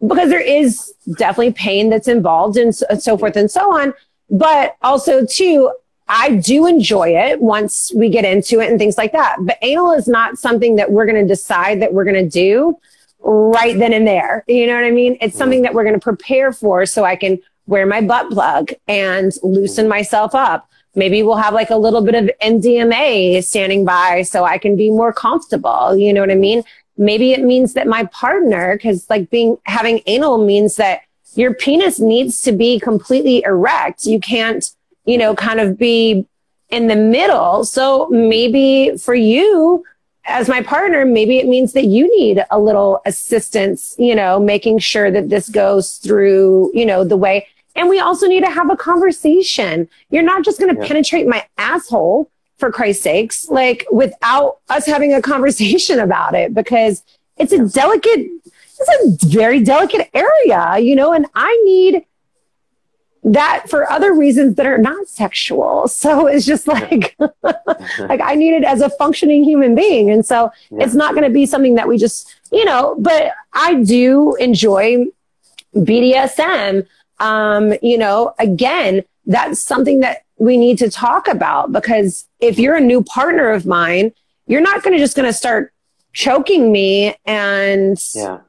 [0.07, 3.93] because there is definitely pain that's involved and so, and so forth and so on.
[4.31, 5.73] But also too,
[6.07, 9.37] I do enjoy it once we get into it and things like that.
[9.41, 12.79] But anal is not something that we're going to decide that we're going to do
[13.19, 14.45] right then and there.
[14.47, 15.19] You know what I mean?
[15.21, 18.73] It's something that we're going to prepare for so I can wear my butt plug
[18.89, 20.69] and loosen myself up.
[20.97, 24.91] Maybe we'll have like a little bit of MDMA standing by so I can be
[24.91, 25.97] more comfortable.
[25.97, 26.65] You know what I mean?
[26.97, 31.03] Maybe it means that my partner, cause like being, having anal means that
[31.35, 34.05] your penis needs to be completely erect.
[34.05, 34.69] You can't,
[35.05, 36.27] you know, kind of be
[36.71, 37.65] in the middle.
[37.65, 39.85] So maybe for you,
[40.25, 44.81] as my partner, maybe it means that you need a little assistance, you know, making
[44.81, 47.47] sure that this goes through, you know, the way.
[47.77, 49.89] And we also need to have a conversation.
[50.11, 50.89] You're not just going to yeah.
[50.89, 57.03] penetrate my asshole for Christ's sakes, like without us having a conversation about it, because
[57.39, 58.29] it's a delicate,
[58.79, 62.05] it's a very delicate area, you know, and I need
[63.23, 65.89] that for other reasons that are not sexual.
[65.89, 70.11] So it's just like, like I need it as a functioning human being.
[70.11, 70.85] And so yeah.
[70.85, 75.07] it's not going to be something that we just, you know, but I do enjoy
[75.75, 76.87] BDSM.
[77.21, 82.77] Um, you know, again, that's something that we need to talk about because if you're
[82.77, 84.13] a new partner of mine,
[84.47, 85.73] you're not going to just going to start
[86.13, 88.41] choking me and yeah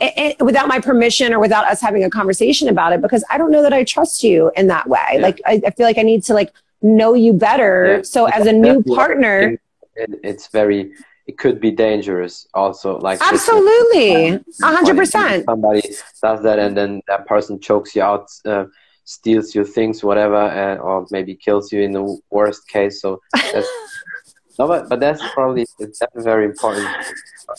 [0.00, 3.50] it, without my permission or without us having a conversation about it because I don't
[3.50, 5.00] know that I trust you in that way.
[5.12, 5.20] Yeah.
[5.20, 7.96] Like I, I, feel like I need to like know you better.
[7.96, 8.02] Yeah.
[8.02, 9.60] So as a new partner,
[9.96, 10.92] it's very
[11.28, 14.30] it could be dangerous also like absolutely.
[14.30, 15.44] a hundred percent.
[15.44, 15.82] somebody
[16.22, 18.64] does that and then that person chokes you out uh,
[19.04, 23.68] steals your things whatever and, or maybe kills you in the worst case so that's
[24.58, 26.88] no but, but that's probably it's very important.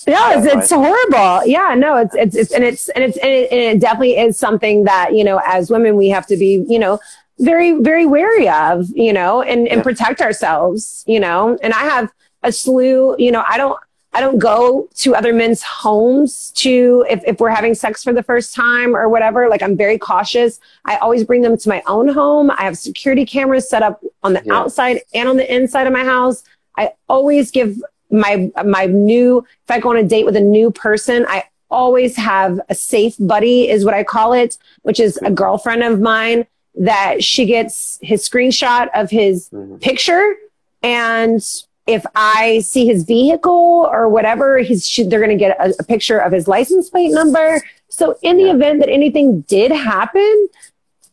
[0.05, 1.47] Yeah, it's, it's horrible.
[1.47, 4.37] Yeah, no, it's, it's, it's, and it's, and it's, and it, and it definitely is
[4.37, 6.99] something that, you know, as women, we have to be, you know,
[7.39, 12.11] very, very wary of, you know, and, and protect ourselves, you know, and I have
[12.43, 13.79] a slew, you know, I don't,
[14.11, 18.23] I don't go to other men's homes to, if, if we're having sex for the
[18.23, 20.59] first time or whatever, like I'm very cautious.
[20.85, 22.49] I always bring them to my own home.
[22.49, 24.55] I have security cameras set up on the yeah.
[24.55, 26.43] outside and on the inside of my house.
[26.75, 27.77] I always give
[28.11, 32.15] my my new if I go on a date with a new person, I always
[32.15, 36.47] have a safe buddy is what I call it, which is a girlfriend of mine
[36.75, 39.77] that she gets his screenshot of his mm-hmm.
[39.77, 40.35] picture
[40.81, 41.43] and
[41.89, 46.19] if I see his vehicle or whatever, he's they're going to get a, a, picture
[46.19, 47.61] of his license plate number.
[47.87, 48.53] So in the yeah.
[48.53, 50.49] event that anything did happen,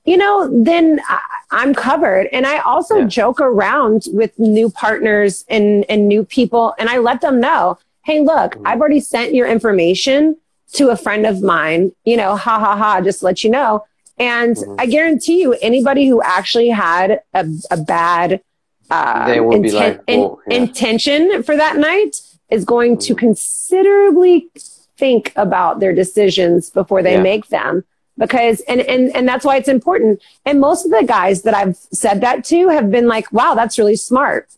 [0.05, 2.29] you know, then I, am covered.
[2.31, 3.07] And I also yeah.
[3.07, 8.21] joke around with new partners and and new people, and I let them know, hey,
[8.21, 8.67] look, mm-hmm.
[8.67, 10.37] I've already sent your information
[10.75, 11.93] to a friend of mine.
[12.05, 13.87] You know, ha ha ha, just let you know.
[14.19, 14.75] And mm-hmm.
[14.79, 18.43] I guarantee you, anybody who actually had a, a bad
[18.91, 20.29] uh, they will inten- be like, yeah.
[20.51, 22.21] intention for that night
[22.51, 23.19] is going to mm-hmm.
[23.19, 24.49] considerably
[24.97, 27.23] think about their decisions before they yeah.
[27.23, 27.85] make them
[28.19, 31.77] because and, and and that's why it's important and most of the guys that i've
[31.77, 34.49] said that to have been like wow that's really smart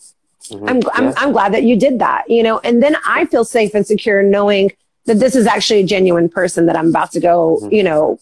[0.44, 0.68] mm-hmm.
[0.68, 3.74] I'm, I'm i'm glad that you did that you know and then i feel safe
[3.74, 4.70] and secure knowing
[5.06, 7.74] that this is actually a genuine person that i'm about to go mm-hmm.
[7.74, 8.20] you know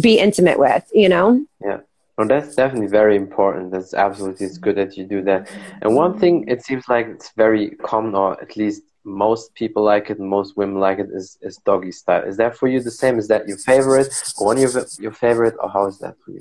[0.00, 1.80] be intimate with you know yeah
[2.16, 3.72] well, that's definitely very important.
[3.72, 5.50] That's absolutely it's good that you do that.
[5.82, 10.10] And one thing it seems like it's very common, or at least most people like
[10.10, 12.24] it, most women like it, is, is doggy style.
[12.24, 13.18] Is that for you the same?
[13.18, 14.08] Is that your favorite,
[14.40, 16.40] or one of your, your favorite, or how is that for you?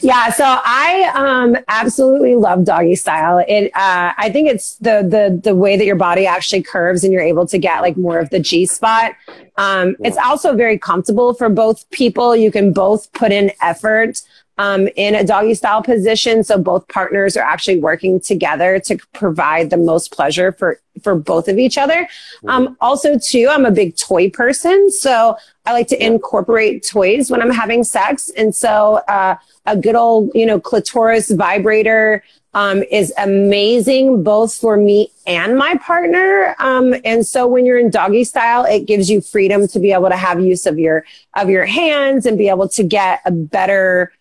[0.00, 3.44] Yeah, so I um, absolutely love doggy style.
[3.46, 7.12] It, uh, I think it's the the the way that your body actually curves, and
[7.12, 9.12] you're able to get like more of the G spot.
[9.56, 10.08] Um, yeah.
[10.08, 12.34] It's also very comfortable for both people.
[12.34, 14.22] You can both put in effort
[14.58, 16.44] um, in a doggy style position.
[16.44, 21.48] So both partners are actually working together to provide the most pleasure for, for both
[21.48, 22.02] of each other.
[22.04, 22.48] Mm-hmm.
[22.48, 24.90] Um, also too, I'm a big toy person.
[24.90, 28.30] So I like to incorporate toys when I'm having sex.
[28.36, 34.76] And so, uh, a good old, you know, clitoris vibrator, um, is amazing both for
[34.76, 36.54] me and my partner.
[36.58, 40.10] Um, and so when you're in doggy style, it gives you freedom to be able
[40.10, 44.12] to have use of your, of your hands and be able to get a better,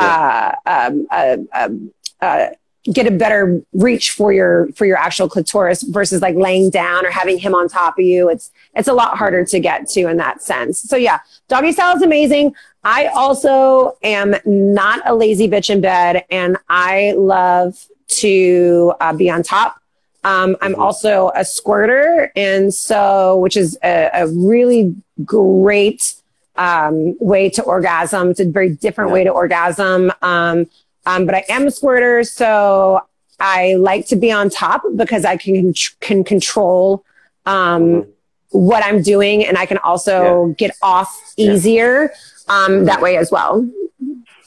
[0.00, 2.48] uh, um, uh, um, uh,
[2.84, 7.10] get a better reach for your for your actual clitoris versus like laying down or
[7.10, 8.28] having him on top of you.
[8.30, 10.80] It's it's a lot harder to get to in that sense.
[10.80, 12.54] So yeah doggy style is amazing.
[12.82, 19.30] I also am not a lazy bitch in bed and i love to uh, be
[19.30, 19.76] on top.
[20.24, 20.80] Um, i'm mm-hmm.
[20.80, 26.14] also a squirter and so which is a, a really great
[26.60, 28.30] um, way to orgasm.
[28.30, 29.14] It's a very different yeah.
[29.14, 30.12] way to orgasm.
[30.22, 30.66] Um,
[31.06, 33.00] um, but I am a squirter, so
[33.40, 37.02] I like to be on top because I can can control
[37.46, 38.06] um,
[38.50, 40.54] what I'm doing, and I can also yeah.
[40.58, 42.12] get off easier
[42.48, 43.66] um, that way as well.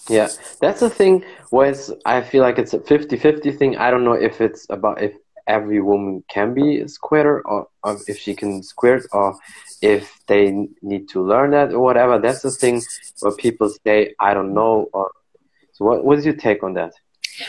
[0.07, 0.29] Yeah,
[0.61, 1.25] that's the thing.
[1.49, 3.77] Was I feel like it's a 50-50 thing.
[3.77, 5.13] I don't know if it's about if
[5.47, 9.37] every woman can be a squirter or, or if she can squirt or
[9.81, 12.19] if they need to learn that or whatever.
[12.19, 12.81] That's the thing
[13.19, 14.89] where people say, I don't know.
[14.93, 15.11] Or,
[15.73, 16.93] so what, what is your take on that?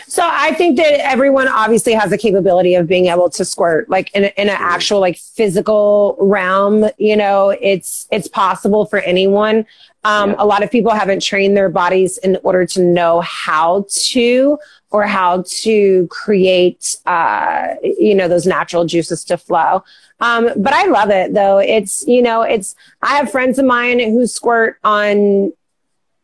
[0.07, 4.11] So I think that everyone obviously has the capability of being able to squirt, like
[4.15, 6.87] in, a, in an actual like physical realm.
[6.97, 9.67] You know, it's it's possible for anyone.
[10.05, 10.37] Um, yeah.
[10.39, 14.59] A lot of people haven't trained their bodies in order to know how to
[14.95, 19.83] or how to create, uh, you know, those natural juices to flow.
[20.21, 21.59] Um, but I love it though.
[21.59, 25.53] It's, you know, it's, I have friends of mine who squirt on,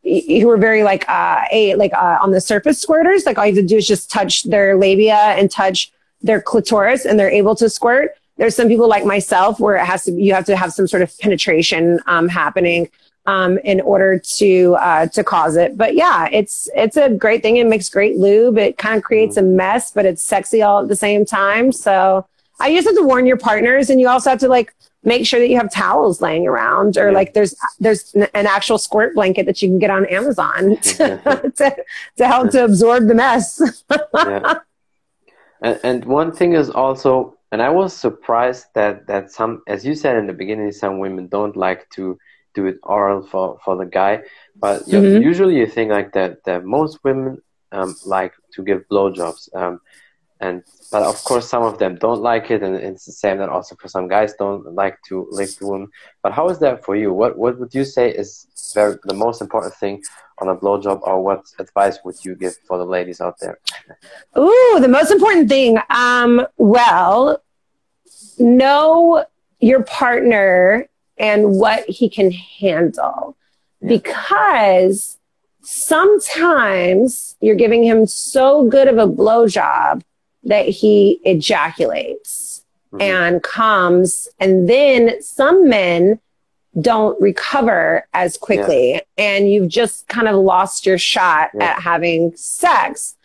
[0.04, 3.26] who are very like, uh, a, like, uh, on the surface squirters.
[3.26, 5.90] Like all you have to do is just touch their labia and touch
[6.22, 8.12] their clitoris and they're able to squirt.
[8.36, 11.02] There's some people like myself where it has to, you have to have some sort
[11.02, 12.88] of penetration, um, happening.
[13.26, 15.76] Um, in order to uh, to cause it.
[15.76, 17.58] But yeah, it's it's a great thing.
[17.58, 18.56] It makes great lube.
[18.56, 21.70] It kind of creates a mess, but it's sexy all at the same time.
[21.70, 22.26] So
[22.58, 25.40] I just have to warn your partners, and you also have to like make sure
[25.40, 27.14] that you have towels laying around, or yeah.
[27.14, 31.76] like there's there's an actual squirt blanket that you can get on Amazon to to,
[32.16, 33.60] to help to absorb the mess.
[34.14, 34.58] yeah.
[35.62, 39.94] And, and one thing is also, and I was surprised that that some, as you
[39.94, 42.18] said in the beginning, some women don't like to
[42.54, 44.22] do it oral for for the guy,
[44.56, 45.22] but mm-hmm.
[45.22, 47.40] usually you think like that that most women
[47.72, 49.54] um, like to give blowjobs.
[49.54, 49.80] Um,
[50.40, 53.48] and but of course some of them don't like it and it's the same that
[53.48, 55.88] also for some guys don't like to lick the wound
[56.22, 59.40] but how is that for you what what would you say is very the most
[59.40, 60.02] important thing
[60.38, 63.58] on a blowjob or what advice would you give for the ladies out there
[64.38, 67.42] ooh the most important thing um well
[68.38, 69.24] know
[69.60, 70.88] your partner
[71.20, 73.36] and what he can handle
[73.86, 75.18] because
[75.62, 80.02] sometimes you're giving him so good of a blowjob
[80.44, 83.02] that he ejaculates mm-hmm.
[83.02, 84.28] and comes.
[84.40, 86.20] And then some men
[86.80, 89.00] don't recover as quickly yeah.
[89.18, 91.64] and you've just kind of lost your shot yeah.
[91.64, 93.16] at having sex.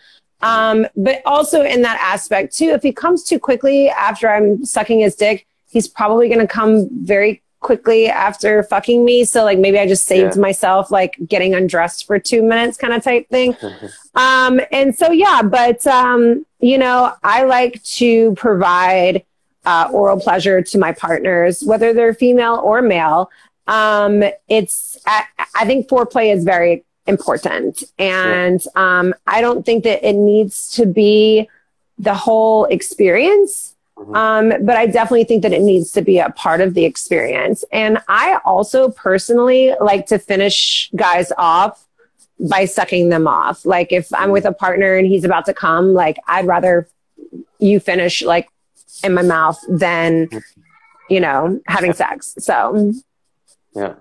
[0.41, 4.99] Um, but also in that aspect too, if he comes too quickly after I'm sucking
[4.99, 9.25] his dick, he's probably going to come very quickly after fucking me.
[9.25, 10.41] So like maybe I just saved yeah.
[10.41, 13.57] myself like getting undressed for two minutes kind of type thing.
[14.15, 19.25] um, and so yeah, but um, you know, I like to provide
[19.65, 23.31] uh, oral pleasure to my partners, whether they're female or male.
[23.65, 25.23] Um, it's I,
[25.55, 30.85] I think foreplay is very important, and um, I don't think that it needs to
[30.85, 31.49] be
[31.97, 33.74] the whole experience.
[33.97, 34.15] Mm-hmm.
[34.15, 37.63] Um, but I definitely think that it needs to be a part of the experience.
[37.71, 41.85] And I also personally like to finish guys off
[42.39, 43.65] by sucking them off.
[43.65, 46.89] Like if I'm with a partner and he's about to come, like I'd rather
[47.59, 48.49] you finish like
[49.03, 50.29] in my mouth than,
[51.09, 52.35] you know, having sex.
[52.39, 52.93] So
[53.73, 53.95] yeah.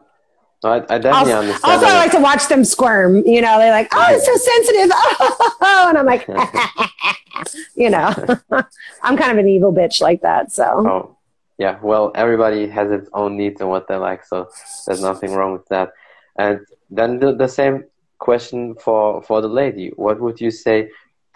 [0.70, 1.72] I, I definitely also, understand.
[1.72, 3.16] Also, I like to watch them squirm.
[3.26, 4.90] You know, they're like, "Oh, it's so sensitive,"
[5.60, 6.26] oh, and I'm like,
[7.76, 8.14] you know,
[9.02, 10.52] I'm kind of an evil bitch like that.
[10.52, 10.64] So.
[10.64, 11.16] Oh,
[11.58, 11.78] yeah.
[11.82, 14.48] Well, everybody has its own needs and what they like, so
[14.86, 15.92] there's nothing wrong with that.
[16.36, 16.60] And
[16.90, 17.84] then the, the same
[18.18, 19.92] question for for the lady.
[19.96, 20.90] What would you say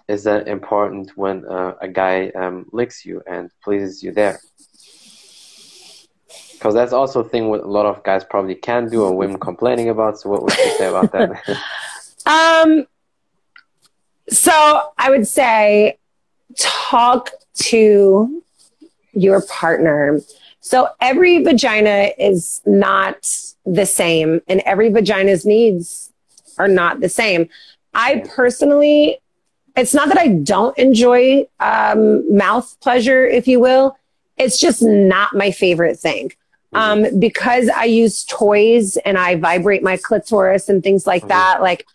[0.08, 4.40] is that important when uh, a guy um, licks you and pleases you there?
[6.58, 9.38] Because that's also a thing what a lot of guys probably can do or women
[9.38, 10.18] complaining about.
[10.18, 11.30] So what would you say about that?
[12.26, 12.86] um,
[14.28, 15.98] so I would say
[16.58, 18.42] talk to
[19.12, 20.20] your partner.
[20.60, 23.30] So every vagina is not
[23.64, 26.12] the same and every vagina's needs
[26.58, 27.48] are not the same.
[27.94, 29.18] I personally,
[29.76, 33.96] it's not that I don't enjoy um, mouth pleasure, if you will.
[34.36, 36.32] It's just not my favorite thing.
[36.74, 37.06] Mm-hmm.
[37.06, 41.28] Um, because I use toys and I vibrate my clitoris and things like mm-hmm.
[41.28, 41.86] that, like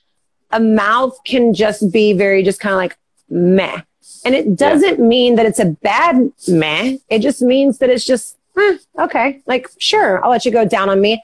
[0.52, 2.98] a mouth can just be very just kind of like
[3.30, 3.82] meh.
[4.26, 5.06] And it doesn't yeah.
[5.06, 6.98] mean that it's a bad meh.
[7.10, 10.90] It just means that it's just, eh, okay, like, sure, I'll let you go down
[10.90, 11.24] on me.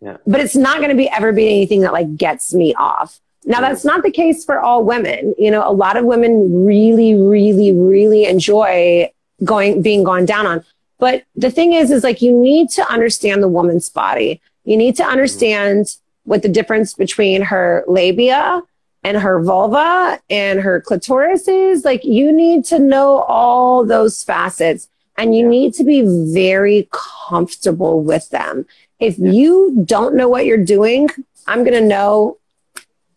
[0.00, 0.18] Yeah.
[0.26, 3.20] But it's not going to be ever be anything that like gets me off.
[3.44, 3.64] Now, mm-hmm.
[3.64, 5.34] that's not the case for all women.
[5.38, 9.10] You know, a lot of women really, really, really enjoy
[9.42, 10.64] going, being gone down on.
[10.98, 14.40] But the thing is, is like you need to understand the woman's body.
[14.64, 18.62] You need to understand what the difference between her labia
[19.02, 21.84] and her vulva and her clitoris is.
[21.84, 28.02] Like you need to know all those facets and you need to be very comfortable
[28.02, 28.66] with them.
[28.98, 31.10] If you don't know what you're doing,
[31.46, 32.38] I'm going to know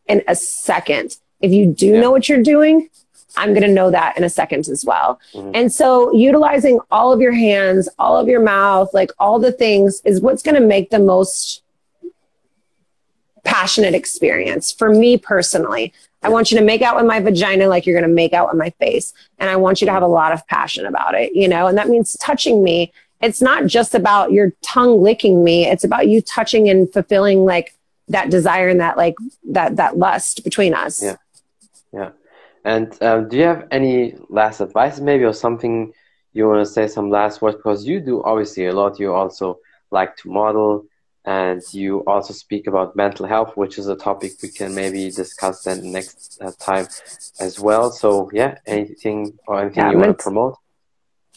[0.08, 1.18] in a second.
[1.40, 2.02] If you do yeah.
[2.02, 2.90] know what you're doing,
[3.38, 5.20] I'm going to know that in a second as well.
[5.34, 5.52] Mm-hmm.
[5.54, 10.02] And so utilizing all of your hands, all of your mouth, like all the things
[10.04, 11.64] is what's going to make the most
[13.46, 15.94] passionate experience for me personally.
[16.24, 18.50] I want you to make out with my vagina like you're going to make out
[18.50, 19.14] with my face.
[19.38, 21.78] And I want you to have a lot of passion about it, you know, and
[21.78, 22.92] that means touching me.
[23.22, 25.66] It's not just about your tongue licking me.
[25.66, 27.76] It's about you touching and fulfilling like
[28.10, 29.16] that desire and that like
[29.50, 31.02] that, that lust between us.
[31.02, 31.16] Yeah.
[31.94, 32.10] Yeah.
[32.68, 35.93] And um, do you have any last advice maybe or something
[36.34, 37.55] you want to say some last words?
[37.55, 38.99] Because you do obviously a lot.
[38.99, 39.59] You also
[39.89, 40.86] like to model
[41.24, 45.63] and you also speak about mental health, which is a topic we can maybe discuss
[45.63, 46.89] then next uh, time
[47.39, 47.89] as well.
[47.89, 50.57] So yeah, anything or anything yeah, you want to promote?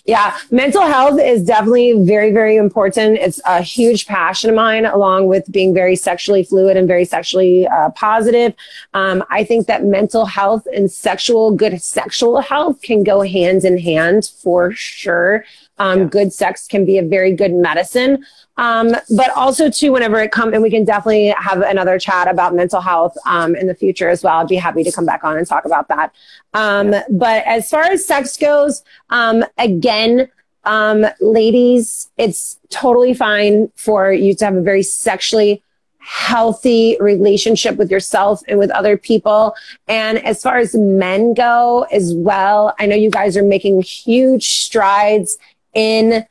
[0.05, 3.19] Yeah, mental health is definitely very, very important.
[3.19, 7.67] It's a huge passion of mine, along with being very sexually fluid and very sexually
[7.69, 8.55] uh, positive.
[8.95, 13.79] Um, I think that mental health and sexual, good sexual health can go hand in
[13.79, 15.45] hand for sure.
[15.81, 16.05] Um, yeah.
[16.05, 18.25] Good sex can be a very good medicine.
[18.57, 22.55] Um, but also too, whenever it comes, and we can definitely have another chat about
[22.55, 24.39] mental health um, in the future as well.
[24.39, 26.15] I'd be happy to come back on and talk about that.
[26.53, 27.05] Um, yeah.
[27.09, 30.29] But as far as sex goes, um, again,
[30.65, 35.63] um, ladies, it's totally fine for you to have a very sexually
[36.01, 39.55] healthy relationship with yourself and with other people.
[39.87, 44.49] And as far as men go as well, I know you guys are making huge
[44.49, 45.39] strides
[45.75, 46.27] in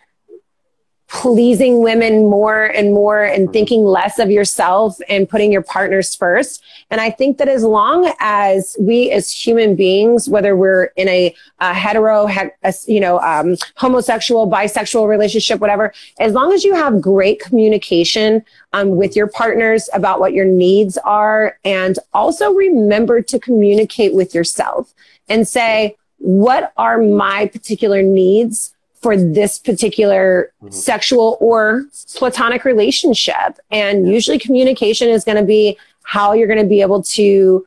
[1.09, 3.53] pleasing women more and more and mm-hmm.
[3.53, 6.63] thinking less of yourself and putting your partners first.
[6.91, 11.35] And I think that as long as we as human beings, whether we're in a,
[11.59, 17.01] a hetero, a, you know, um, homosexual, bisexual relationship, whatever, as long as you have
[17.01, 23.39] great communication um, with your partners about what your needs are and also remember to
[23.39, 24.93] communicate with yourself
[25.27, 28.75] and say, what are my particular needs?
[29.01, 30.71] For this particular mm-hmm.
[30.73, 31.85] sexual or
[32.15, 33.59] platonic relationship.
[33.71, 37.65] And usually communication is going to be how you're going to be able to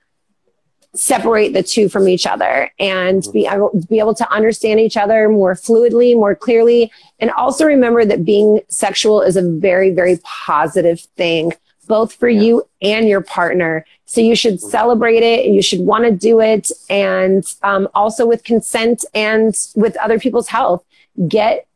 [0.94, 5.28] separate the two from each other and be able, be able to understand each other
[5.28, 6.92] more fluidly, more clearly.
[7.18, 11.52] And also remember that being sexual is a very, very positive thing,
[11.86, 12.42] both for yeah.
[12.42, 13.86] you and your partner.
[14.04, 16.70] So you should celebrate it and you should want to do it.
[16.90, 20.84] And um, also with consent and with other people's health,
[21.28, 21.66] get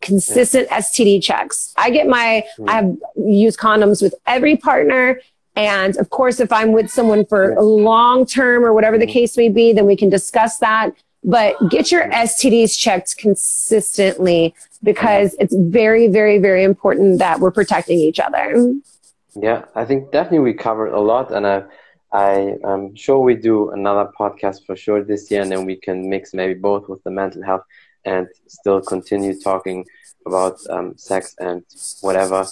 [0.00, 0.78] consistent yeah.
[0.78, 1.72] STD checks.
[1.76, 5.20] I get my, I have used condoms with every partner
[5.56, 9.12] and of course, if I'm with someone for a long term or whatever the mm-hmm.
[9.12, 10.90] case may be, then we can discuss that.
[11.24, 12.12] But get your mm-hmm.
[12.12, 18.74] STDs checked consistently because it's very, very, very important that we're protecting each other.
[19.34, 21.64] Yeah, I think definitely we covered a lot, and I,
[22.12, 26.08] I am sure we do another podcast for sure this year, and then we can
[26.08, 27.62] mix maybe both with the mental health
[28.06, 29.84] and still continue talking
[30.26, 31.62] about um, sex and
[32.00, 32.46] whatever.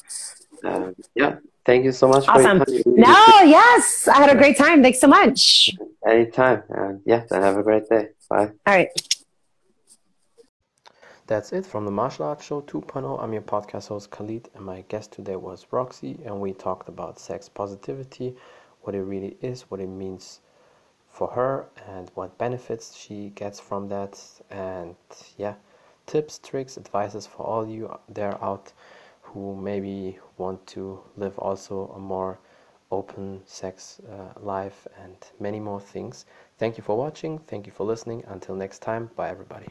[0.62, 2.28] Uh, yeah, Thank you so much.
[2.28, 2.62] Awesome.
[2.84, 4.82] no, yes, I had a great time.
[4.82, 5.70] Thanks so much.
[6.06, 6.62] Anytime.
[6.70, 8.08] Uh, yes, and have a great day.
[8.28, 8.50] Bye.
[8.66, 8.88] All right.
[11.26, 13.22] That's it from the Martial Arts Show 2.0.
[13.22, 17.18] I'm your podcast host Khalid, and my guest today was Roxie, and we talked about
[17.18, 18.36] sex positivity,
[18.82, 20.40] what it really is, what it means
[21.14, 24.96] for her, and what benefits she gets from that, and
[25.38, 25.54] yeah,
[26.06, 28.72] tips, tricks, advices for all you there out
[29.22, 32.38] who maybe want to live also a more
[32.90, 36.26] open sex uh, life and many more things.
[36.58, 37.38] Thank you for watching.
[37.38, 38.24] Thank you for listening.
[38.26, 39.68] Until next time, bye everybody.